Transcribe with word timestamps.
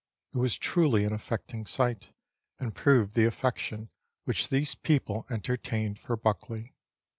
It 0.33 0.39
was 0.39 0.57
truly 0.57 1.03
an 1.05 1.13
affecting 1.13 1.67
sight, 1.67 2.07
and 2.59 2.73
proved 2.73 3.13
the 3.13 3.25
affection 3.27 3.91
which 4.23 4.47
these 4.47 4.73
people 4.73 5.27
enter 5.29 5.57
tained 5.57 5.99
for 5.99 6.17
Buckley. 6.17 6.73